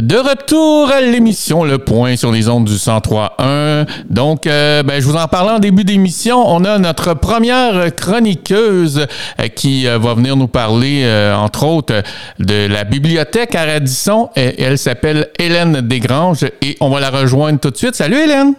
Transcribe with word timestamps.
De 0.00 0.16
retour 0.16 0.90
à 0.90 1.02
l'émission 1.02 1.64
Le 1.64 1.76
Point 1.76 2.16
sur 2.16 2.32
les 2.32 2.48
ondes 2.48 2.64
du 2.64 2.76
103.1. 2.76 3.86
Donc, 4.08 4.46
euh, 4.46 4.82
ben, 4.82 4.98
je 5.02 5.06
vous 5.06 5.16
en 5.16 5.28
parlais 5.28 5.50
en 5.50 5.58
début 5.58 5.84
d'émission. 5.84 6.42
On 6.46 6.64
a 6.64 6.78
notre 6.78 7.12
première 7.12 7.94
chroniqueuse 7.94 9.06
euh, 9.38 9.48
qui 9.48 9.86
euh, 9.86 9.98
va 9.98 10.14
venir 10.14 10.34
nous 10.34 10.48
parler, 10.48 11.04
entre 11.36 11.66
autres, 11.66 12.02
de 12.38 12.66
la 12.68 12.84
bibliothèque 12.84 13.54
à 13.54 13.66
Radisson. 13.66 14.30
elle 14.34 14.78
s'appelle 14.78 15.28
Hélène 15.38 15.82
Desgranges 15.82 16.46
et 16.62 16.78
on 16.80 16.88
va 16.88 17.00
la 17.00 17.10
rejoindre 17.10 17.60
tout 17.60 17.70
de 17.70 17.76
suite. 17.76 17.94
Salut 17.94 18.16
Hélène! 18.16 18.54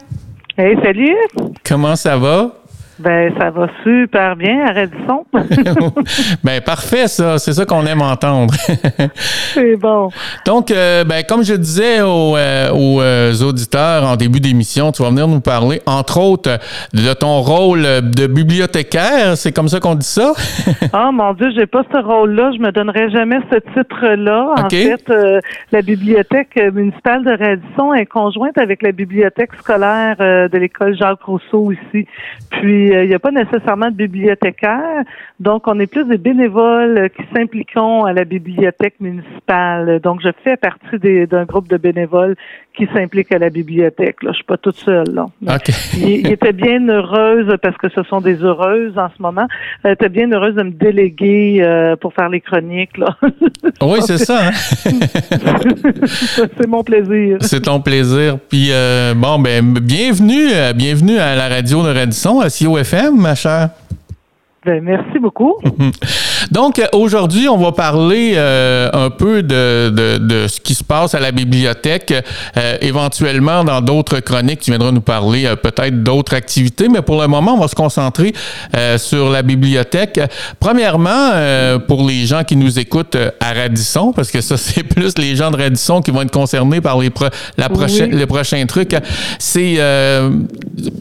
Hey, 0.56 0.78
salut! 0.84 1.18
Comment 1.66 1.96
ça 1.96 2.16
va? 2.16 2.52
Ben, 3.00 3.34
ça 3.40 3.50
va 3.50 3.68
super 3.84 4.36
bien 4.36 4.66
à 4.68 4.72
Radisson. 4.72 5.26
ben, 6.44 6.62
parfait, 6.62 7.08
ça. 7.08 7.40
C'est 7.40 7.54
ça 7.54 7.66
qu'on 7.66 7.86
aime 7.88 8.02
entendre. 8.02 8.54
c'est 9.54 9.76
bon. 9.78 10.10
Donc, 10.46 10.70
euh, 10.70 11.04
ben, 11.04 11.24
comme 11.28 11.44
je 11.44 11.56
disais 11.56 12.02
aux, 12.02 12.38
euh, 12.38 12.70
euh, 12.72 13.34
auditeurs 13.42 14.04
en 14.04 14.16
début 14.16 14.40
d'émission, 14.40 14.92
tu 14.92 15.02
vas 15.02 15.10
venir 15.10 15.28
nous 15.28 15.42
parler, 15.42 15.82
entre 15.88 16.20
autres, 16.20 16.60
de 16.94 17.14
ton 17.14 17.42
rôle 17.42 17.82
de 17.82 18.28
bibliothécaire. 18.28 19.38
C'est 19.38 19.52
comme 19.52 19.70
ça 19.70 19.80
qu'on 19.80 19.96
dit 19.96 20.06
ça? 20.06 20.34
oh 20.94 21.12
mon 21.14 21.34
Dieu, 21.34 21.50
j'ai 21.56 21.66
pas 21.66 21.84
ce 21.92 21.98
rôle-là. 21.98 22.52
Je 22.56 22.60
me 22.60 22.72
donnerai 22.72 23.10
jamais 23.10 23.40
ce 23.52 23.58
titre-là. 23.74 24.54
En 24.58 24.70
fait, 24.70 25.12
la 25.72 25.82
bibliothèque 25.82 26.60
municipale 26.74 27.24
de 27.24 27.32
Radisson 27.32 27.94
est 27.94 28.06
conjointe 28.06 28.58
avec 28.58 28.84
la 28.84 28.92
bibliothèque 28.92 29.52
scolaire 29.60 30.18
de 30.18 30.58
l'école 30.58 30.96
Jacques 30.96 31.24
Rousseau 31.24 31.72
ici. 31.72 32.08
Puis, 32.52 32.83
il 32.88 33.08
n'y 33.08 33.14
a 33.14 33.20
pas 33.20 33.32
nécessairement 33.32 33.90
de 33.90 33.96
bibliothécaire. 33.96 35.04
Donc, 35.40 35.68
on 35.68 35.80
est 35.80 35.88
plus 35.88 36.06
des 36.06 36.18
bénévoles 36.18 37.10
qui 37.16 37.24
s'impliquons 37.36 38.06
à 38.06 38.14
la 38.14 38.24
bibliothèque 38.24 38.96
municipale. 39.00 40.00
Donc, 40.02 40.22
je 40.24 40.30
fais 40.44 40.58
partie 40.58 40.98
d'un 41.28 41.46
groupe 41.46 41.68
de 41.68 41.78
bénévoles 41.78 42.36
qui 42.76 42.88
s'impliquent 42.94 43.32
à 43.32 43.38
la 43.38 43.50
bibliothèque. 43.50 44.24
Là. 44.24 44.32
Je 44.32 44.38
suis 44.38 44.44
pas 44.46 44.58
toute 44.58 44.78
seule. 44.78 45.14
Là. 45.14 45.28
Il, 45.98 46.32
était 46.32 46.54
bien 46.54 46.88
heureuse, 46.88 47.56
parce 47.62 47.78
que 47.78 47.90
ce 47.90 48.04
sont 48.04 48.22
des 48.22 48.38
heureuses 48.38 48.98
en 48.98 49.10
ce 49.16 49.22
moment, 49.22 49.48
était 49.86 50.10
bien 50.10 50.32
heureuse 50.32 50.56
de 50.56 50.64
me 50.64 50.72
déléguer 50.72 51.62
euh, 51.62 51.96
pour 51.96 52.14
faire 52.14 52.30
les 52.30 52.42
chroniques. 52.42 52.98
Là. 52.98 53.16
oui, 53.82 54.00
c'est 54.02 54.18
ça. 54.18 54.48
Hein? 54.48 54.52
c'est 56.58 56.68
mon 56.68 56.84
plaisir. 56.84 57.38
C'est 57.42 57.62
ton 57.62 57.80
plaisir. 57.80 58.40
Puis, 58.50 58.70
euh, 58.72 59.14
bon, 59.16 59.40
ben, 59.40 59.74
bienvenue, 59.80 60.52
euh, 60.52 60.74
bienvenue 60.74 61.18
à 61.18 61.36
la 61.36 61.50
radio 61.50 61.84
de 61.84 61.90
Radisson, 61.90 62.40
à 62.40 62.50
FM, 62.78 63.16
ma 63.18 63.36
chère. 63.36 63.70
Ben, 64.66 64.82
merci 64.84 65.20
beaucoup. 65.20 65.56
Donc, 66.54 66.80
aujourd'hui, 66.94 67.50
on 67.50 67.58
va 67.58 67.72
parler 67.72 68.34
euh, 68.36 68.88
un 68.94 69.10
peu 69.10 69.42
de, 69.42 69.90
de, 69.90 70.48
ce 70.48 70.60
qui 70.60 70.76
se 70.76 70.84
passe 70.84 71.16
à 71.16 71.20
la 71.20 71.32
bibliothèque, 71.32 72.14
euh, 72.58 72.78
éventuellement 72.80 73.64
dans 73.64 73.82
d'autres 73.82 74.20
chroniques, 74.20 74.60
tu 74.60 74.70
viendras 74.70 74.92
nous 74.92 75.02
parler 75.02 75.48
euh, 75.48 75.56
peut-être 75.56 76.04
d'autres 76.04 76.36
activités, 76.36 76.90
mais 76.90 77.02
pour 77.02 77.20
le 77.20 77.28
moment, 77.28 77.56
on 77.56 77.60
va 77.60 77.68
se 77.68 77.74
concentrer 77.74 78.36
sur 78.98 79.32
la 79.32 79.42
bibliothèque. 79.42 80.20
Premièrement, 80.60 81.32
pour 81.88 82.08
les 82.08 82.28
gens 82.28 82.44
qui 82.44 82.56
nous 82.56 82.78
écoutent 82.78 83.18
à 83.40 83.54
Radisson, 83.54 84.14
parce 84.14 84.30
que 84.30 84.42
ça, 84.42 84.56
c'est 84.58 84.84
plus 84.84 85.18
les 85.18 85.36
gens 85.36 85.50
de 85.50 85.58
Radisson 85.58 86.02
qui 86.02 86.12
vont 86.12 86.22
être 86.22 86.32
concernés 86.32 86.82
par 86.82 87.00
les, 87.00 87.10
la 87.58 87.70
prochaine, 87.70 88.16
les 88.16 88.28
prochains 88.28 88.64
trucs, 88.68 88.96
c'est, 89.40 89.80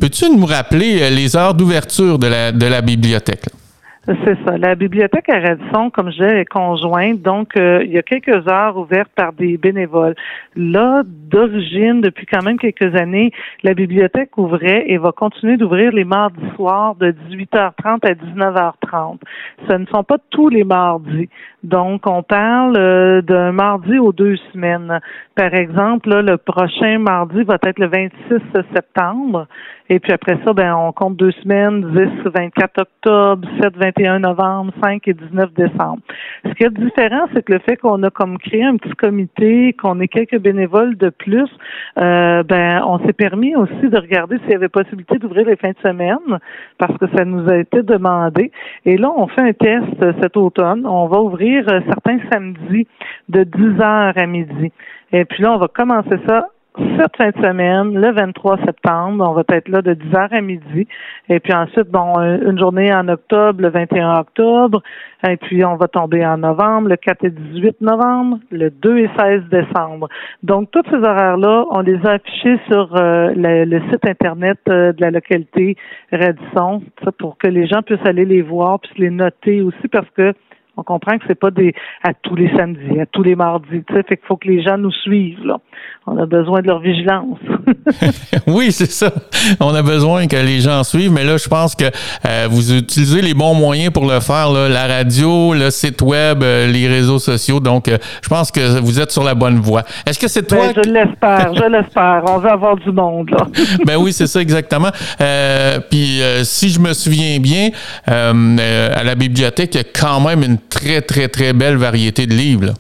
peux-tu 0.00 0.30
nous 0.30 0.46
rappeler 0.46 1.10
les 1.10 1.36
heures 1.36 1.52
d'ouverture 1.52 2.18
de 2.18 2.28
la, 2.28 2.52
de 2.52 2.66
la 2.66 2.80
bibliothèque? 2.80 3.44
C'est 4.04 4.36
ça. 4.44 4.58
La 4.58 4.74
bibliothèque 4.74 5.28
à 5.28 5.38
Radisson, 5.38 5.90
comme 5.90 6.10
je 6.10 6.24
disais, 6.24 6.40
est 6.40 6.44
conjointe. 6.44 7.22
Donc, 7.22 7.56
euh, 7.56 7.84
il 7.84 7.92
y 7.92 7.98
a 7.98 8.02
quelques 8.02 8.48
heures 8.48 8.76
ouvertes 8.76 9.12
par 9.14 9.32
des 9.32 9.56
bénévoles. 9.56 10.16
Là, 10.56 11.04
d'origine, 11.06 12.00
depuis 12.00 12.26
quand 12.26 12.42
même 12.42 12.58
quelques 12.58 12.96
années, 12.96 13.30
la 13.62 13.74
bibliothèque 13.74 14.36
ouvrait 14.36 14.86
et 14.88 14.98
va 14.98 15.12
continuer 15.12 15.56
d'ouvrir 15.56 15.92
les 15.92 16.02
mardis 16.02 16.42
soirs 16.56 16.96
de 16.96 17.14
18h30 17.30 18.04
à 18.04 18.14
19h30. 18.14 19.18
Ce 19.68 19.72
ne 19.74 19.86
sont 19.86 20.02
pas 20.02 20.16
tous 20.30 20.48
les 20.48 20.64
mardis. 20.64 21.28
Donc, 21.62 22.08
on 22.08 22.24
parle 22.24 22.76
euh, 22.76 23.22
d'un 23.22 23.52
mardi 23.52 24.00
aux 24.00 24.12
deux 24.12 24.36
semaines. 24.52 24.98
Par 25.36 25.54
exemple, 25.54 26.08
le 26.08 26.38
prochain 26.38 26.98
mardi 26.98 27.44
va 27.44 27.56
être 27.64 27.78
le 27.78 27.86
26 27.86 28.42
septembre. 28.74 29.46
Et 29.88 30.00
puis 30.00 30.12
après 30.12 30.38
ça, 30.44 30.52
ben, 30.54 30.74
on 30.74 30.90
compte 30.92 31.16
deux 31.16 31.32
semaines, 31.42 31.82
10, 31.94 32.30
24 32.34 32.80
octobre, 32.80 33.46
7, 33.60 33.76
21 33.96 34.20
novembre, 34.20 34.72
5 34.82 35.06
et 35.08 35.14
19 35.14 35.52
décembre. 35.54 35.98
Ce 36.44 36.50
qui 36.54 36.64
est 36.64 36.70
différent, 36.70 37.26
c'est 37.32 37.44
que 37.44 37.52
le 37.52 37.58
fait 37.60 37.76
qu'on 37.76 38.02
a 38.02 38.10
comme 38.10 38.38
créé 38.38 38.64
un 38.64 38.76
petit 38.76 38.94
comité, 38.94 39.72
qu'on 39.74 40.00
ait 40.00 40.08
quelques 40.08 40.38
bénévoles 40.38 40.96
de 40.96 41.10
plus, 41.10 41.48
euh, 41.98 42.42
ben, 42.42 42.82
on 42.86 42.98
s'est 43.06 43.12
permis 43.12 43.54
aussi 43.56 43.88
de 43.88 43.96
regarder 43.96 44.38
s'il 44.38 44.50
y 44.50 44.54
avait 44.54 44.68
possibilité 44.68 45.18
d'ouvrir 45.18 45.46
les 45.46 45.56
fins 45.56 45.70
de 45.70 45.88
semaine, 45.88 46.38
parce 46.78 46.96
que 46.98 47.06
ça 47.16 47.24
nous 47.24 47.48
a 47.48 47.56
été 47.56 47.82
demandé. 47.82 48.50
Et 48.84 48.96
là, 48.96 49.12
on 49.16 49.26
fait 49.28 49.42
un 49.42 49.52
test 49.52 50.20
cet 50.20 50.36
automne. 50.36 50.86
On 50.86 51.06
va 51.06 51.20
ouvrir 51.20 51.68
euh, 51.68 51.80
certains 51.86 52.18
samedis 52.30 52.86
de 53.28 53.44
10 53.44 53.80
heures 53.80 54.14
à 54.16 54.26
midi. 54.26 54.72
Et 55.12 55.24
puis 55.24 55.42
là, 55.42 55.52
on 55.52 55.58
va 55.58 55.68
commencer 55.68 56.16
ça 56.26 56.48
cette 56.76 57.16
fin 57.16 57.30
de 57.30 57.46
semaine, 57.46 57.94
le 58.00 58.12
23 58.12 58.58
septembre. 58.64 59.24
On 59.28 59.32
va 59.34 59.42
être 59.50 59.68
là 59.68 59.82
de 59.82 59.94
10h 59.94 60.28
à 60.30 60.40
midi. 60.40 60.86
Et 61.28 61.40
puis 61.40 61.52
ensuite, 61.52 61.88
bon, 61.90 62.18
une 62.18 62.58
journée 62.58 62.92
en 62.94 63.08
octobre, 63.08 63.60
le 63.60 63.68
21 63.68 64.20
octobre. 64.20 64.82
Et 65.28 65.36
puis, 65.36 65.64
on 65.64 65.76
va 65.76 65.86
tomber 65.86 66.26
en 66.26 66.38
novembre, 66.38 66.88
le 66.88 66.96
4 66.96 67.24
et 67.24 67.30
18 67.30 67.80
novembre, 67.80 68.38
le 68.50 68.70
2 68.70 68.98
et 68.98 69.10
16 69.16 69.42
décembre. 69.50 70.08
Donc, 70.42 70.70
tous 70.72 70.82
ces 70.90 70.96
horaires-là, 70.96 71.64
on 71.70 71.80
les 71.80 72.04
a 72.04 72.12
affichés 72.12 72.58
sur 72.68 72.96
euh, 72.96 73.32
le, 73.36 73.80
site 73.90 74.04
Internet 74.04 74.58
euh, 74.68 74.92
de 74.92 75.00
la 75.00 75.12
localité 75.12 75.76
Radisson 76.10 76.82
pour 77.18 77.38
que 77.38 77.46
les 77.46 77.68
gens 77.68 77.82
puissent 77.82 78.04
aller 78.04 78.24
les 78.24 78.42
voir, 78.42 78.80
puissent 78.80 78.98
les 78.98 79.10
noter 79.10 79.62
aussi 79.62 79.88
parce 79.88 80.10
que 80.10 80.34
on 80.76 80.82
comprend 80.82 81.18
que 81.18 81.24
c'est 81.26 81.38
pas 81.38 81.50
des 81.50 81.74
à 82.02 82.14
tous 82.14 82.34
les 82.34 82.50
samedis, 82.56 82.98
à 83.00 83.06
tous 83.06 83.22
les 83.22 83.34
mardis. 83.34 83.84
Tu 83.86 83.94
sais, 83.94 84.02
fait 84.02 84.16
qu'il 84.16 84.26
faut 84.26 84.36
que 84.36 84.48
les 84.48 84.62
gens 84.62 84.78
nous 84.78 84.92
suivent. 84.92 85.44
Là. 85.44 85.58
On 86.06 86.16
a 86.16 86.26
besoin 86.26 86.62
de 86.62 86.66
leur 86.66 86.80
vigilance. 86.80 87.38
oui, 88.46 88.72
c'est 88.72 88.90
ça. 88.90 89.12
On 89.60 89.74
a 89.74 89.82
besoin 89.82 90.26
que 90.26 90.36
les 90.36 90.60
gens 90.60 90.82
suivent, 90.82 91.12
mais 91.12 91.24
là, 91.24 91.36
je 91.36 91.48
pense 91.48 91.74
que 91.74 91.84
euh, 91.84 92.48
vous 92.50 92.74
utilisez 92.74 93.20
les 93.20 93.34
bons 93.34 93.54
moyens 93.54 93.92
pour 93.92 94.06
le 94.10 94.18
faire. 94.20 94.50
Là, 94.50 94.68
la 94.68 94.86
radio, 94.86 95.54
le 95.54 95.70
site 95.70 96.00
web, 96.02 96.42
euh, 96.42 96.66
les 96.66 96.88
réseaux 96.88 97.18
sociaux. 97.18 97.60
Donc, 97.60 97.88
euh, 97.88 97.98
je 98.22 98.28
pense 98.28 98.50
que 98.50 98.80
vous 98.80 98.98
êtes 98.98 99.10
sur 99.10 99.24
la 99.24 99.34
bonne 99.34 99.60
voie. 99.60 99.82
Est-ce 100.06 100.18
que 100.18 100.28
c'est 100.28 100.46
toi? 100.46 100.72
Ben, 100.74 100.82
je 100.84 100.90
l'espère, 100.90 101.54
je 101.54 101.64
l'espère. 101.70 102.22
On 102.26 102.38
veut 102.38 102.50
avoir 102.50 102.76
du 102.76 102.90
monde. 102.90 103.30
Là. 103.30 103.46
ben 103.86 103.96
oui, 103.96 104.12
c'est 104.12 104.26
ça 104.26 104.40
exactement. 104.40 104.90
puis, 105.90 106.20
si 106.44 106.70
je 106.70 106.80
me 106.80 106.94
souviens 106.94 107.38
bien, 107.38 107.68
à 108.06 109.04
la 109.04 109.14
bibliothèque, 109.14 109.74
il 109.74 109.78
y 109.78 109.80
a 109.80 109.84
quand 109.84 110.20
même 110.20 110.42
une 110.42 110.58
très, 110.72 111.02
très, 111.02 111.28
très 111.28 111.52
belle 111.52 111.76
variété 111.76 112.26
de 112.26 112.34
livres. 112.34 112.74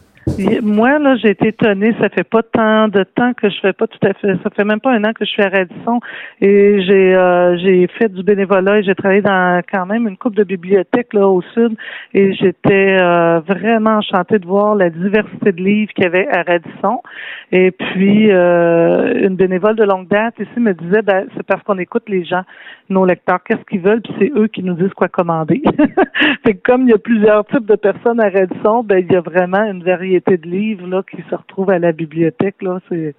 Moi, 0.62 0.98
là, 1.00 1.16
j'ai 1.16 1.30
été 1.30 1.48
étonnée. 1.48 1.94
Ça 2.00 2.08
fait 2.08 2.24
pas 2.24 2.42
tant 2.42 2.88
de 2.88 3.02
temps 3.02 3.32
que 3.34 3.50
je 3.50 3.58
fais 3.60 3.72
pas 3.72 3.86
tout 3.86 3.98
à 4.06 4.12
fait. 4.14 4.34
Ça 4.42 4.50
fait 4.50 4.64
même 4.64 4.80
pas 4.80 4.92
un 4.92 5.02
an 5.04 5.12
que 5.12 5.24
je 5.24 5.30
suis 5.30 5.42
à 5.42 5.48
Radisson 5.48 6.00
et 6.40 6.82
j'ai 6.82 7.14
euh, 7.14 7.56
j'ai 7.58 7.86
fait 7.98 8.08
du 8.08 8.22
bénévolat 8.22 8.78
et 8.78 8.82
j'ai 8.84 8.94
travaillé 8.94 9.20
dans 9.20 9.60
quand 9.70 9.84
même 9.86 10.06
une 10.06 10.16
coupe 10.16 10.36
de 10.36 10.44
bibliothèques 10.44 11.12
là 11.12 11.26
au 11.26 11.42
sud 11.54 11.76
et 12.14 12.34
j'étais 12.34 12.98
euh, 13.00 13.40
vraiment 13.40 13.96
enchantée 13.96 14.38
de 14.38 14.46
voir 14.46 14.76
la 14.76 14.90
diversité 14.90 15.50
de 15.52 15.60
livres 15.62 15.92
qu'il 15.92 16.04
y 16.04 16.06
avait 16.06 16.28
à 16.28 16.42
Radisson. 16.42 17.02
Et 17.50 17.72
puis 17.72 18.30
euh, 18.30 19.26
une 19.26 19.34
bénévole 19.34 19.76
de 19.76 19.84
longue 19.84 20.08
date 20.08 20.34
ici 20.38 20.60
me 20.60 20.72
disait 20.72 21.02
ben, 21.02 21.26
c'est 21.36 21.46
parce 21.46 21.62
qu'on 21.64 21.78
écoute 21.78 22.04
les 22.08 22.24
gens, 22.24 22.42
nos 22.88 23.04
lecteurs, 23.04 23.42
qu'est-ce 23.44 23.64
qu'ils 23.68 23.80
veulent, 23.80 24.02
puis 24.02 24.14
c'est 24.20 24.32
eux 24.36 24.46
qui 24.46 24.62
nous 24.62 24.74
disent 24.74 24.94
quoi 24.94 25.08
commander. 25.08 25.62
fait 26.44 26.54
que 26.54 26.62
comme 26.64 26.82
il 26.82 26.90
y 26.90 26.94
a 26.94 26.98
plusieurs 26.98 27.44
types 27.46 27.66
de 27.66 27.76
personnes 27.76 28.20
à 28.20 28.28
Radisson, 28.28 28.84
ben 28.84 28.98
il 28.98 29.12
y 29.12 29.16
a 29.16 29.20
vraiment 29.20 29.64
une 29.64 29.82
variété 29.82 30.11
de 30.20 30.48
livres 30.48 30.86
là, 30.86 31.02
qui 31.02 31.22
se 31.28 31.34
retrouvent 31.34 31.70
à 31.70 31.78
la 31.78 31.92
bibliothèque. 31.92 32.62
Là, 32.62 32.80
c'est, 32.88 33.14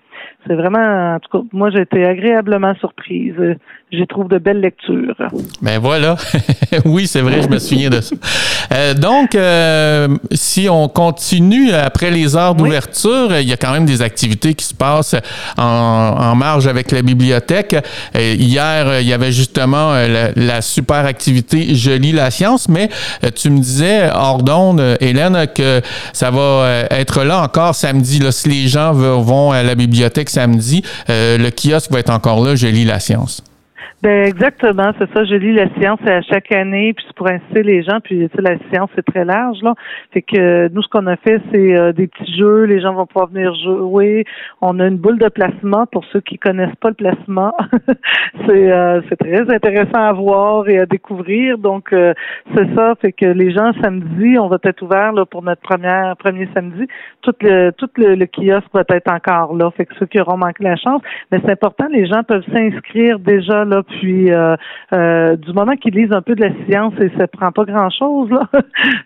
c'est 0.46 0.56
vraiment, 0.56 1.16
en 1.16 1.20
tout 1.20 1.38
cas, 1.38 1.46
moi 1.54 1.70
j'ai 1.72 1.82
été 1.82 2.06
agréablement 2.06 2.76
surprise. 2.76 3.36
J'y 3.92 4.08
trouve 4.08 4.28
de 4.28 4.40
belles 4.40 4.60
lectures. 4.60 5.16
Ben 5.62 5.80
voilà, 5.80 6.16
oui 6.86 7.08
c'est 7.08 7.22
vrai, 7.22 7.42
je 7.42 7.48
me 7.48 7.60
souviens 7.60 7.90
de 7.90 8.02
ça. 8.02 8.16
Euh, 8.72 8.94
donc, 8.94 9.36
euh, 9.36 10.08
si 10.32 10.68
on 10.70 10.88
continue 10.88 11.72
après 11.72 12.12
les 12.12 12.36
heures 12.36 12.56
d'ouverture, 12.56 13.38
il 13.38 13.48
y 13.48 13.54
a 13.54 13.58
quand 13.58 13.72
même 13.72 13.86
des 13.86 14.02
activités 14.02 14.54
qui 14.54 14.66
se 14.66 14.74
passent 14.74 15.16
en, 15.58 16.36
marge 16.36 16.68
avec 16.68 16.92
la 16.92 17.04
bibliothèque. 17.04 17.76
Euh, 18.16 18.36
hier, 18.38 19.00
il 19.02 19.08
y 19.08 19.14
avait 19.14 19.32
justement 19.32 19.94
la, 20.36 20.62
super 20.62 21.06
activité 21.06 21.76
Je 21.76 21.92
lis 21.92 22.12
la 22.12 22.32
science, 22.32 22.68
mais 22.68 22.90
tu 23.36 23.50
me 23.50 23.60
disais 23.60 24.10
hors 24.14 24.42
d'onde, 24.42 24.98
Hélène, 25.00 25.46
que 25.54 25.82
ça 26.12 26.32
va 26.32 26.86
être 26.90 27.24
là 27.24 27.44
encore 27.44 27.76
samedi. 27.76 28.20
Là, 28.20 28.32
si 28.32 28.50
les 28.50 28.68
gens 28.68 28.92
vont 28.94 29.52
à 29.52 29.62
la 29.62 29.76
bibliothèque 29.76 30.03
samedi, 30.30 30.84
euh, 31.10 31.38
le 31.38 31.52
kiosque 31.52 31.92
va 31.92 32.00
être 32.00 32.10
encore 32.10 32.44
là. 32.44 32.56
Je 32.56 32.68
lis 32.68 32.86
la 32.86 33.00
science. 33.00 33.42
Ben 34.04 34.26
exactement, 34.26 34.92
c'est 35.00 35.10
ça. 35.14 35.24
Je 35.24 35.36
lis 35.36 35.54
la 35.54 35.74
science 35.80 36.02
à 36.06 36.22
chaque 36.24 36.52
année, 36.52 36.92
puis 36.92 37.06
c'est 37.08 37.16
pour 37.16 37.30
inciter 37.30 37.64
les 37.64 37.84
gens. 37.84 38.02
Puis 38.04 38.28
tu 38.28 38.36
sais, 38.36 38.42
la 38.42 38.58
science 38.70 38.90
c'est 38.96 39.06
très 39.06 39.24
large 39.24 39.60
là. 39.62 39.76
Fait 40.12 40.22
que 40.22 40.68
nous, 40.68 40.82
ce 40.82 40.90
qu'on 40.90 41.08
a 41.08 41.16
fait, 41.16 41.42
c'est 41.54 41.78
euh, 41.78 41.94
des 41.94 42.08
petits 42.08 42.36
jeux. 42.38 42.64
Les 42.64 42.82
gens 42.82 42.94
vont 42.94 43.06
pouvoir 43.06 43.30
venir 43.30 43.56
jouer. 43.56 44.26
On 44.60 44.78
a 44.82 44.88
une 44.88 44.98
boule 44.98 45.20
de 45.20 45.30
placement 45.30 45.86
pour 45.86 46.04
ceux 46.12 46.20
qui 46.20 46.38
connaissent 46.38 46.76
pas 46.82 46.90
le 46.90 46.96
placement. 46.96 47.56
c'est 48.46 48.74
euh, 48.74 49.00
c'est 49.08 49.16
très 49.16 49.50
intéressant 49.50 50.02
à 50.02 50.12
voir 50.12 50.68
et 50.68 50.80
à 50.80 50.86
découvrir. 50.86 51.58
Donc 51.58 51.94
euh, 51.94 52.14
c'est 52.54 52.76
ça. 52.76 52.96
Fait 53.00 53.14
que 53.14 53.28
les 53.28 53.54
gens 53.54 53.72
samedi, 53.82 54.38
on 54.38 54.50
va 54.50 54.58
être 54.66 54.82
ouvert 54.82 55.14
là, 55.14 55.26
pour 55.26 55.44
notre 55.44 55.62
première 55.62 56.18
premier 56.18 56.50
samedi. 56.54 56.88
Tout 57.22 57.36
le 57.40 57.72
tout 57.72 57.90
le, 57.96 58.16
le 58.16 58.26
kiosque 58.26 58.68
va 58.74 58.84
être 58.90 59.10
encore 59.10 59.56
là. 59.56 59.72
Fait 59.72 59.86
que 59.86 59.96
ceux 59.98 60.08
qui 60.08 60.20
auront 60.20 60.36
manqué 60.36 60.62
la 60.62 60.76
chance, 60.76 61.02
mais 61.32 61.40
c'est 61.46 61.52
important. 61.52 61.88
Les 61.90 62.06
gens 62.06 62.24
peuvent 62.24 62.44
s'inscrire 62.52 63.18
déjà 63.20 63.64
là 63.64 63.82
puis 64.00 64.32
euh, 64.32 64.56
euh, 64.94 65.36
du 65.36 65.54
moment 65.54 65.76
qu'ils 65.76 65.96
lisent 65.96 66.12
un 66.12 66.22
peu 66.22 66.36
de 66.36 66.42
la 66.42 66.52
science, 66.66 66.94
et 67.00 67.12
ça 67.18 67.28
prend 67.28 67.52
pas 67.52 67.66
grand-chose, 67.66 68.30
là. 68.30 68.42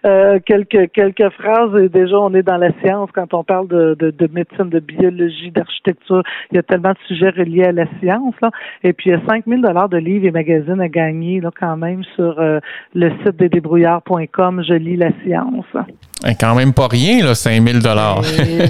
Euh, 0.06 0.39
quelques, 0.45 0.92
quelques 0.92 1.30
phrases 1.31 1.75
et 1.81 1.89
déjà 1.89 2.18
on 2.18 2.34
est 2.34 2.44
dans 2.44 2.57
la 2.57 2.72
science 2.81 3.10
quand 3.13 3.34
on 3.34 3.44
parle 3.44 3.68
de, 3.68 3.95
de, 4.00 4.12
de 4.12 4.30
médecine, 4.31 4.69
de 4.69 4.80
biologie, 4.80 5.51
d'architecture. 5.51 6.24
Il 6.51 6.56
y 6.56 6.57
a 6.57 6.63
tellement 6.63 6.92
de 6.92 6.98
sujets 7.07 7.30
reliés 7.30 7.66
à 7.66 7.72
la 7.72 7.86
science. 8.00 8.34
Là. 8.42 8.51
Et 8.84 8.94
puis 8.94 9.10
il 9.10 9.13
y 9.13 9.16
a 9.16 9.22
5000 9.28 9.62
dollars 9.62 9.89
de 9.89 9.98
livres 9.98 10.25
et 10.25 10.31
magazines 10.31 10.80
à 10.80 10.88
gagner 10.88 11.42
là, 11.42 11.50
quand 11.57 11.78
même 11.78 12.04
sur 12.16 12.39
le 12.39 13.10
site 13.24 13.38
des 13.38 13.50
débrouillards.com. 13.50 14.63
Je 14.68 14.74
lis 14.74 14.98
la 14.98 15.10
science. 15.24 15.66
Et 16.25 16.34
quand 16.34 16.56
même 16.56 16.74
pas 16.74 16.88
rien, 16.88 17.24
là, 17.24 17.36
5000 17.36 17.80
dollars. 17.80 18.22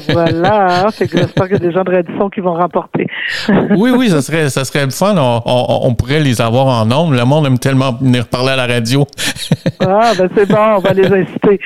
voilà, 0.09 0.87
c'est 0.91 1.09
que 1.09 1.17
j'espère 1.17 1.45
qu'il 1.45 1.53
y 1.53 1.55
a 1.55 1.69
des 1.69 1.71
gens 1.71 1.83
de 1.83 1.91
Radisson 1.91 2.29
qui 2.29 2.41
vont 2.41 2.53
remporter. 2.53 3.07
Oui, 3.75 3.91
oui, 3.91 4.09
ça 4.09 4.21
serait, 4.21 4.49
ça 4.49 4.65
serait 4.65 4.89
fun. 4.89 5.15
On, 5.17 5.41
on, 5.45 5.93
pourrait 5.95 6.19
les 6.19 6.41
avoir 6.41 6.67
en 6.67 6.85
nombre. 6.85 7.13
Le 7.13 7.25
monde 7.25 7.45
aime 7.45 7.59
tellement 7.59 7.93
venir 7.93 8.27
parler 8.27 8.51
à 8.51 8.55
la 8.55 8.67
radio. 8.67 9.05
ah, 9.79 10.13
ben 10.17 10.29
c'est 10.35 10.47
bon, 10.47 10.75
on 10.77 10.79
va 10.79 10.93
les 10.93 11.07
inciter. 11.07 11.59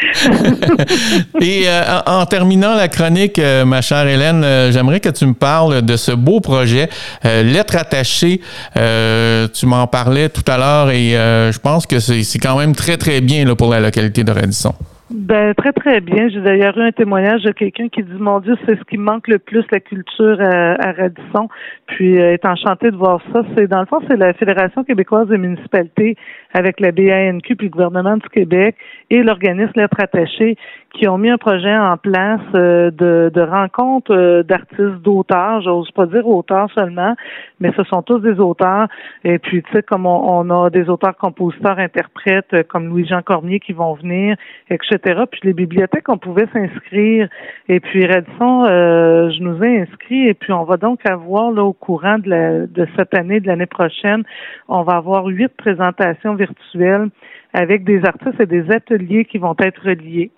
Et 1.42 1.64
euh, 1.68 2.00
en, 2.06 2.26
terminant 2.26 2.76
la 2.76 2.88
chronique, 2.88 3.40
euh, 3.40 3.66
ma 3.66 3.82
chère 3.82 4.08
Hélène, 4.08 4.44
euh, 4.44 4.72
j'aimerais 4.72 5.00
que 5.00 5.10
tu 5.10 5.26
me 5.26 5.34
parles 5.34 5.82
de 5.82 5.98
ce 5.98 6.12
beau 6.12 6.40
projet, 6.40 6.90
Lettres 7.24 7.78
attachées. 7.78 8.42
tu 8.76 9.66
m'en 9.66 9.88
parlais 9.88 10.30
tout 10.30 10.44
à 10.48 10.58
l'heure 10.58 10.90
et 10.90 11.12
je 11.12 11.60
pense 11.60 11.86
que 11.86 12.00
c'est 12.00 12.40
quand 12.40 12.58
même 12.58 12.76
très, 12.76 12.98
très 12.98 13.22
bien 13.22 13.46
là, 13.46 13.56
pour 13.56 13.70
la 13.70 13.80
localité 13.80 14.24
de 14.24 14.32
Radisson. 14.32 14.74
Ben 15.14 15.54
très 15.54 15.74
très 15.74 16.00
bien. 16.00 16.30
J'ai 16.30 16.40
d'ailleurs 16.40 16.78
eu 16.78 16.84
un 16.84 16.92
témoignage 16.94 17.44
de 17.44 17.52
quelqu'un 17.52 17.90
qui 17.90 18.02
dit 18.02 18.14
mon 18.18 18.40
Dieu, 18.40 18.56
c'est 18.66 18.78
ce 18.78 18.84
qui 18.86 18.98
manque 18.98 19.28
le 19.28 19.40
plus 19.40 19.66
la 19.70 19.82
culture 19.82 20.40
à, 20.40 20.88
à 20.88 20.94
Radisson. 20.94 21.50
Puis 21.88 22.18
euh, 22.18 22.32
est 22.32 22.46
enchanté 22.46 22.92
de 22.92 22.96
voir 22.96 23.22
ça. 23.34 23.44
C'est 23.58 23.68
dans 23.68 23.82
le 23.82 23.88
fond 23.88 24.00
c'est 24.10 24.16
la 24.16 24.32
Fédération 24.34 24.86
québécoise 24.86 25.28
des 25.28 25.38
municipalités 25.38 26.16
avec 26.54 26.80
la 26.80 26.94
BANQ 26.94 27.56
puis 27.58 27.68
le 27.68 27.72
gouvernement 27.72 28.16
du 28.16 28.30
Québec 28.30 28.78
et 29.10 29.22
l'organisme 29.22 29.74
Lettres 29.76 29.98
attachées 30.00 30.56
qui 30.94 31.08
ont 31.08 31.18
mis 31.18 31.30
un 31.30 31.38
projet 31.38 31.76
en 31.76 31.98
place 31.98 32.42
euh, 32.54 32.92
de, 32.92 33.32
de 33.34 33.42
rencontres 33.42 34.14
euh, 34.14 34.44
d'artistes, 34.44 35.02
d'auteurs. 35.04 35.62
J'ose 35.62 35.90
pas 35.92 36.06
dire 36.06 36.28
auteurs 36.28 36.70
seulement, 36.76 37.16
mais 37.60 37.72
ce 37.78 37.84
sont 37.86 38.02
tous 38.02 38.20
des 38.20 38.40
auteurs. 38.40 38.88
Et 39.24 39.40
puis, 39.40 39.64
tu 39.64 39.72
sais, 39.72 39.84
comme 39.84 40.06
on, 40.06 40.50
a 40.50 40.70
des 40.70 40.90
auteurs, 40.90 41.16
compositeurs, 41.16 41.80
interprètes, 41.80 42.54
euh, 42.54 42.64
comme 42.68 42.88
Louis-Jean 42.88 43.22
Cormier 43.22 43.60
qui 43.60 43.74
vont 43.74 43.94
venir, 43.94 44.36
etc. 44.70 45.00
Puis 45.02 45.42
les 45.44 45.54
bibliothèques, 45.54 46.10
on 46.10 46.18
pouvait 46.18 46.48
s'inscrire. 46.54 47.28
Et 47.70 47.80
puis, 47.80 48.06
Radisson, 48.06 48.66
je 48.66 49.42
nous 49.42 49.64
ai 49.64 49.82
inscrits. 49.82 50.28
Et 50.28 50.34
puis, 50.34 50.52
on 50.54 50.64
va 50.64 50.78
donc 50.78 51.00
avoir, 51.06 51.52
là, 51.52 51.64
au 51.64 51.74
courant 51.74 52.20
de, 52.20 52.30
la, 52.30 52.68
de 52.68 52.88
cette 52.96 53.14
année, 53.18 53.40
de 53.40 53.48
l'année 53.48 53.66
prochaine, 53.66 54.24
on 54.68 54.84
va 54.84 54.94
avoir 54.94 55.26
huit 55.26 55.52
présentations 55.56 56.36
virtuelles 56.36 57.10
avec 57.54 57.84
des 57.84 58.04
artistes 58.06 58.40
et 58.40 58.46
des 58.46 58.72
ateliers 58.72 59.26
qui 59.26 59.38
vont 59.38 59.56
être 59.60 59.82
reliés. 59.84 60.32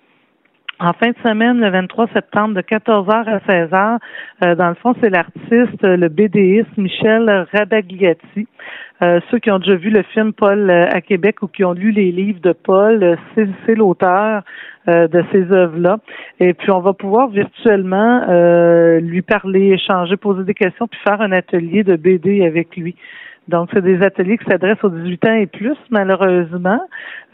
En 0.80 0.92
fin 0.92 1.10
de 1.10 1.16
semaine, 1.24 1.60
le 1.60 1.70
23 1.70 2.08
septembre, 2.12 2.54
de 2.54 2.60
14h 2.60 3.28
à 3.28 3.38
16h, 3.38 3.98
euh, 4.42 4.54
dans 4.56 4.68
le 4.68 4.74
fond, 4.74 4.94
c'est 5.00 5.08
l'artiste, 5.08 5.82
le 5.82 6.08
BDiste 6.08 6.76
Michel 6.76 7.46
Rabagliati. 7.52 8.48
Euh, 9.02 9.20
ceux 9.30 9.38
qui 9.38 9.52
ont 9.52 9.60
déjà 9.60 9.76
vu 9.76 9.90
le 9.90 10.02
film 10.02 10.32
Paul 10.32 10.68
euh, 10.70 10.86
à 10.90 11.00
Québec 11.00 11.42
ou 11.42 11.46
qui 11.46 11.64
ont 11.64 11.74
lu 11.74 11.92
les 11.92 12.10
livres 12.10 12.40
de 12.40 12.52
Paul, 12.52 13.16
c'est 13.36 13.74
l'auteur 13.74 14.42
de 14.86 15.24
ces 15.32 15.50
œuvres-là. 15.50 15.98
Et 16.40 16.52
puis, 16.52 16.70
on 16.70 16.80
va 16.80 16.92
pouvoir 16.92 17.28
virtuellement 17.28 18.20
lui 18.98 19.22
parler, 19.22 19.72
échanger, 19.72 20.18
poser 20.18 20.44
des 20.44 20.52
questions, 20.52 20.86
puis 20.86 21.00
faire 21.02 21.22
un 21.22 21.32
atelier 21.32 21.84
de 21.84 21.96
BD 21.96 22.44
avec 22.44 22.76
lui. 22.76 22.94
Donc, 23.48 23.68
c'est 23.74 23.82
des 23.82 24.02
ateliers 24.02 24.38
qui 24.38 24.44
s'adressent 24.46 24.82
aux 24.82 24.88
18 24.88 25.26
ans 25.26 25.34
et 25.34 25.46
plus, 25.46 25.76
malheureusement. 25.90 26.80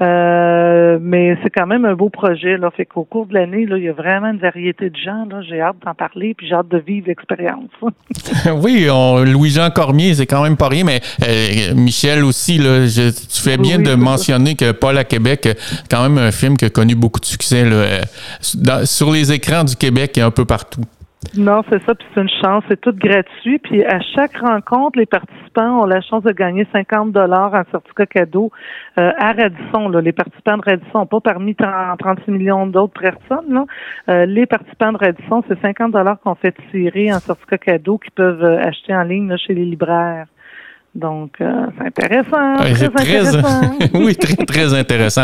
Euh, 0.03 0.99
mais 1.01 1.37
c'est 1.43 1.51
quand 1.51 1.67
même 1.67 1.85
un 1.85 1.95
beau 1.95 2.09
projet. 2.09 2.57
Là. 2.57 2.71
Fait 2.71 2.87
qu'au 2.87 3.05
cours 3.05 3.27
de 3.27 3.35
l'année, 3.35 3.67
là, 3.67 3.77
il 3.77 3.85
y 3.85 3.89
a 3.89 3.93
vraiment 3.93 4.29
une 4.29 4.39
variété 4.39 4.91
de 4.91 4.97
gens. 4.97 5.27
Là. 5.31 5.43
J'ai 5.43 5.61
hâte 5.61 5.77
d'en 5.85 5.95
parler, 5.95 6.35
puis 6.35 6.49
j'ai 6.49 6.55
hâte 6.55 6.69
de 6.69 6.79
vivre 6.79 7.07
l'expérience. 7.09 7.71
oui, 8.63 8.87
Louis-Jean 8.87 9.71
Cormier, 9.71 10.15
c'est 10.15 10.27
quand 10.27 10.43
même 10.43 10.57
pas 10.57 10.69
rien, 10.69 10.85
mais 10.85 11.01
euh, 11.23 11.75
Michel 11.75 12.25
aussi, 12.25 12.59
là, 12.59 12.87
tu 12.87 13.43
fais 13.43 13.57
bien 13.57 13.79
de 13.79 13.95
mentionner 13.95 14.57
que 14.57 14.73
Paul 14.73 14.99
à 14.99 15.05
Québec, 15.05 15.49
quand 15.91 16.03
même 16.03 16.19
un 16.19 16.33
film 16.33 16.57
qui 16.57 16.65
a 16.65 16.71
connu 16.71 16.95
beaucoup 16.95 17.21
de 17.21 17.27
succès 17.27 17.65
là, 17.65 17.77
euh, 17.77 18.85
sur 18.85 19.13
les 19.13 19.33
écrans 19.33 19.65
du 19.65 19.77
Québec 19.77 20.17
et 20.19 20.23
un 20.23 20.31
peu 20.31 20.45
partout. 20.45 20.83
Non, 21.37 21.63
c'est 21.69 21.81
ça, 21.85 21.95
puis 21.95 22.07
c'est 22.13 22.23
une 22.23 22.31
chance, 22.43 22.65
c'est 22.69 22.81
tout 22.81 22.95
gratuit. 22.95 23.59
Puis 23.59 23.85
à 23.85 24.01
chaque 24.01 24.37
rencontre, 24.39 24.99
les 24.99 25.07
participants 25.07 25.83
ont 25.83 25.87
la 25.87 26.01
chance 26.01 26.25
de 26.25 26.33
gagner 26.33 26.67
50 26.73 27.13
dollars 27.13 27.55
en 27.55 27.63
certificat 27.71 28.07
cadeau 28.07 28.51
euh, 28.99 29.13
à 29.17 29.33
Radisson. 29.33 29.89
Les 29.91 30.13
participants 30.13 30.57
de 30.57 30.63
Radisson, 30.63 31.07
pas 31.07 31.21
parmi 31.21 31.55
36 31.55 32.31
millions 32.31 32.67
d'autres 32.67 33.01
personnes. 33.01 33.53
Là. 33.53 33.65
Euh, 34.09 34.27
les 34.27 34.47
participants 34.47 34.93
de 34.93 34.99
Radisson, 34.99 35.45
c'est 35.47 35.61
50 35.61 35.93
dollars 35.93 36.19
qu'on 36.21 36.35
fait 36.35 36.55
tirer 36.71 37.13
en 37.13 37.21
certificat 37.21 37.59
cadeau 37.59 37.99
qu'ils 37.99 38.13
peuvent 38.13 38.43
euh, 38.43 38.59
acheter 38.63 38.95
en 38.95 39.03
ligne 39.03 39.37
chez 39.37 39.55
les 39.55 39.67
libraires. 39.67 40.27
Donc, 40.93 41.41
euh, 41.41 41.67
c'est 41.79 41.87
intéressant. 41.87 42.57
très, 42.57 42.85
intéressant. 42.85 43.61
oui, 43.95 44.17
très, 44.17 44.35
très 44.45 44.75
intéressant. 44.75 45.23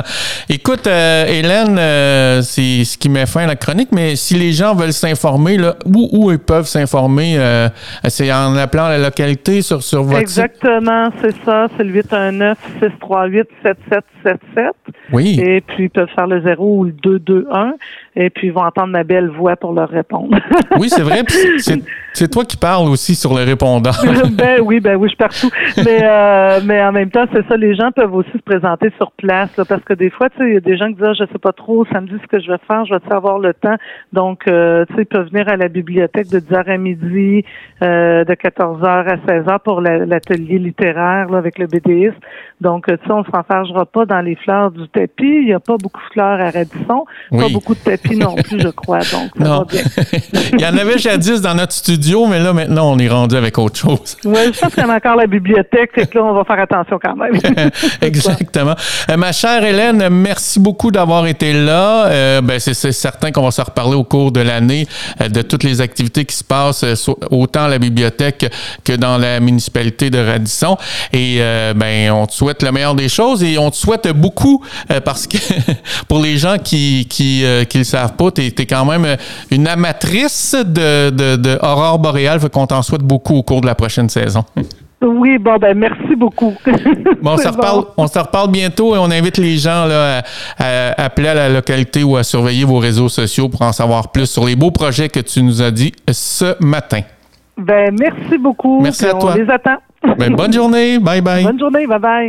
Écoute, 0.49 0.87
euh, 0.87 1.27
Hélène, 1.27 1.77
euh, 1.77 2.41
c'est 2.43 2.85
ce 2.85 2.97
qui 2.97 3.09
met 3.09 3.27
fin 3.27 3.43
à 3.43 3.49
la 3.49 3.57
chronique, 3.57 3.89
mais 3.91 4.15
si 4.15 4.35
les 4.35 4.53
gens 4.53 4.77
veulent 4.77 4.93
s'informer, 4.93 5.59
où, 5.85 6.09
où 6.13 6.31
ils 6.31 6.39
peuvent 6.39 6.69
s'informer? 6.69 7.37
c'est 8.09 8.33
en 8.33 8.55
appelant 8.57 8.89
la 8.89 8.99
localité 8.99 9.61
sur, 9.61 9.83
sur 9.83 10.05
votre 10.05 10.21
Exactement, 10.21 11.11
c'est 11.21 11.35
ça. 11.45 11.67
C'est 11.77 11.83
le 11.83 12.01
819-638-7777. 12.01 14.71
Oui. 15.13 15.41
Et 15.41 15.61
puis, 15.63 15.85
ils 15.85 15.91
peuvent 15.91 16.09
faire 16.15 16.29
le 16.29 16.43
0 16.43 16.79
ou 16.79 16.85
le 16.85 16.93
221 16.93 17.75
et 18.17 18.31
puis 18.31 18.49
ils 18.49 18.53
vont 18.53 18.63
entendre 18.63 18.89
ma 18.89 19.05
belle 19.05 19.29
voix 19.29 19.57
pour 19.57 19.75
leur 19.75 19.91
répondre. 19.91 20.39
oui, 20.79 20.89
c'est 20.89 21.03
vrai. 21.03 21.23
C'est 22.15 22.31
toi 22.31 22.47
qui 22.47 22.57
parles 22.57 22.89
aussi 22.89 23.15
sur 23.15 23.35
le 23.35 23.45
répondant. 23.45 23.91
ben 24.33 24.63
oui, 24.63 24.81
ben 24.81 24.97
oui, 24.97 25.09
je 25.09 25.11
suis 25.11 25.17
partout. 25.17 25.51
Mais, 25.85 26.01
euh, 26.03 26.61
mais 26.65 26.83
en 26.83 26.91
même 26.91 27.11
temps, 27.11 27.27
c'est 27.31 27.47
ça, 27.47 27.59
les 27.59 27.75
gens 27.75 27.93
peuvent 27.93 28.15
aussi 28.15 28.31
se 28.33 28.43
présenter 28.43 28.89
sur 28.97 29.13
place, 29.13 29.51
parce 29.69 29.85
que 29.85 29.93
des 29.93 30.09
fois, 30.09 30.31
tu 30.31 30.39
sais, 30.39 30.49
il 30.49 30.55
y 30.55 30.57
a 30.57 30.61
des 30.61 30.79
gens 30.79 30.89
qui 30.89 30.95
disent, 30.95 31.05
ah, 31.09 31.13
je 31.13 31.25
sais 31.31 31.39
pas 31.39 31.53
trop, 31.53 31.85
samedi, 31.93 32.15
ce 32.23 32.27
que 32.27 32.43
je 32.43 32.51
vais 32.51 32.59
faire, 32.67 32.87
je 32.87 32.95
vais 32.95 33.01
avoir 33.15 33.39
le 33.39 33.53
temps? 33.53 33.77
Donc, 34.15 34.49
euh, 34.49 34.87
tu 34.89 34.95
sais, 34.95 35.03
ils 35.03 35.07
peuvent 35.07 35.29
venir 35.29 35.47
à 35.51 35.57
la 35.57 35.69
bibliothèque 35.69 36.29
de 36.29 36.41
10h 36.41 36.71
à 36.71 36.79
midi, 36.79 37.45
euh, 37.83 38.25
de 38.25 38.33
14h 38.33 38.87
à 38.87 39.17
16h 39.17 39.59
pour 39.59 39.83
l'atelier 39.83 40.59
littéraire 40.59 41.29
là, 41.29 41.37
avec 41.37 41.59
le 41.59 41.67
BDiste. 41.67 42.17
Donc, 42.63 42.87
tu 42.87 42.95
sais, 42.95 43.13
on 43.13 43.25
s'enfargera 43.25 43.85
pas 43.85 44.07
dans 44.07 44.23
les 44.23 44.37
fleurs 44.37 44.71
du 44.71 44.89
tapis. 44.89 45.41
Il 45.43 45.45
n'y 45.45 45.53
a 45.53 45.61
pas 45.61 45.77
beaucoup 45.77 46.01
de 46.01 46.13
fleurs 46.15 46.41
à 46.41 46.51
Radisson, 46.51 47.05
pas 47.31 47.49
beaucoup 47.53 47.75
de 47.75 47.81
tapis 47.81 48.06
non 48.15 48.35
plus, 48.37 48.61
je 48.61 48.69
crois. 48.69 48.99
Donc, 48.99 49.31
ça 49.41 49.45
va 49.45 49.65
bien. 49.65 49.83
Il 50.53 50.61
y 50.61 50.67
en 50.67 50.77
avait 50.77 50.99
jadis 50.99 51.41
dans 51.41 51.55
notre 51.55 51.73
studio, 51.73 52.27
mais 52.27 52.39
là, 52.39 52.53
maintenant, 52.53 52.93
on 52.93 52.99
est 52.99 53.09
rendu 53.09 53.37
avec 53.37 53.59
autre 53.59 53.77
chose. 53.77 54.17
Oui, 54.25 54.39
je 54.53 54.59
pense 54.59 54.75
qu'il 54.75 54.85
y 54.85 54.89
a 54.89 54.95
encore 54.95 55.17
la 55.17 55.27
bibliothèque, 55.27 55.91
et 55.97 56.07
que 56.07 56.19
là, 56.19 56.25
on 56.25 56.35
va 56.35 56.45
faire 56.45 56.61
attention 56.61 56.99
quand 57.03 57.17
même. 57.17 57.39
Exactement. 58.01 58.75
Euh, 59.11 59.17
ma 59.17 59.33
chère 59.33 59.65
Hélène, 59.65 60.09
merci 60.11 60.61
beaucoup 60.61 60.91
d'avoir 60.91 61.27
été 61.27 61.53
là. 61.53 62.07
Euh, 62.07 62.41
ben, 62.41 62.59
c'est 62.59 62.93
certain 62.93 63.31
qu'on 63.31 63.43
va 63.43 63.51
se 63.51 63.63
reparler 63.63 63.95
au 63.95 64.05
cours 64.05 64.33
de 64.33 64.41
l'année 64.41 64.87
euh, 65.21 65.29
de 65.29 65.43
toutes 65.43 65.63
les 65.63 65.81
activités 65.81 66.25
qui 66.25 66.37
se 66.37 66.45
passent 66.45 66.85
autant 67.31 67.65
à 67.65 67.69
la 67.69 67.79
bibliothèque 67.79 68.51
que 68.85 68.93
dans 68.93 69.19
la 69.19 69.41
municipalité 69.41 70.11
de 70.11 70.19
Radisson. 70.19 70.77
Et 71.13 71.41
ben, 71.75 72.11
on 72.13 72.27
te 72.27 72.33
souhaite 72.33 72.63
le 72.63 72.73
meilleur 72.73 72.95
des 72.95 73.09
choses 73.09 73.43
et 73.43 73.59
on 73.59 73.71
te 73.71 73.77
souhaite 73.77 74.09
beaucoup 74.09 74.63
parce 75.05 75.27
que 75.27 75.39
pour 76.09 76.21
les 76.21 76.37
gens 76.37 76.57
qui, 76.59 77.07
qui, 77.09 77.45
qui 77.69 77.79
le 77.79 77.85
savent 77.85 77.96
pas, 78.17 78.31
tu 78.31 78.43
es, 78.43 78.67
quand 78.67 78.85
même 78.85 79.17
une 79.51 79.67
amatrice 79.67 80.55
de, 80.55 81.11
de, 81.11 81.37
de 81.37 81.59
aurore 81.63 81.99
boréale. 81.99 82.41
Fait 82.41 82.51
qu'on 82.51 82.67
t'en 82.67 82.83
souhaite 82.83 83.03
beaucoup 83.03 83.37
au 83.37 83.43
cours 83.43 83.61
de 83.61 83.67
la 83.67 83.75
prochaine 83.75 84.09
saison. 84.09 84.45
Oui, 85.03 85.37
bon, 85.39 85.57
ben 85.59 85.77
merci 85.77 86.17
beaucoup. 86.17 86.55
bon, 87.23 87.33
on 87.33 87.37
se 87.37 87.49
reparle, 87.49 87.85
on 87.99 88.07
se 88.07 88.19
reparle 88.19 88.51
bientôt 88.51 88.95
et 88.95 88.99
on 88.99 89.11
invite 89.11 89.37
les 89.37 89.57
gens 89.57 89.85
là, 89.85 90.23
à, 90.59 91.05
appeler 91.05 91.29
à 91.29 91.35
la 91.35 91.49
localité 91.51 92.03
ou 92.03 92.17
à 92.17 92.23
surveiller 92.23 92.65
vos 92.65 92.79
réseaux 92.79 93.11
sociaux 93.11 93.49
pour 93.49 93.61
en 93.63 93.73
savoir 93.73 94.11
plus 94.11 94.27
sur 94.27 94.47
les 94.47 94.57
beaux 94.57 94.71
projets 94.71 95.11
que 95.11 95.21
tu 95.21 95.43
nous 95.43 95.61
as 95.61 95.71
dit 95.71 95.93
ce 96.11 96.57
matin. 96.65 97.01
Ben 97.59 97.95
merci 97.99 98.39
beaucoup. 98.39 98.81
Merci 98.81 99.07
à 99.07 99.15
toi. 99.15 99.33
On 99.35 99.39
les 99.39 99.51
attend. 99.51 99.77
Ben, 100.19 100.35
bonne 100.35 100.53
journée. 100.53 100.99
Bye 100.99 101.21
bye. 101.21 101.45
Bonne 101.45 101.59
journée. 101.59 101.87
Bye 101.87 101.99
bye. 101.99 102.25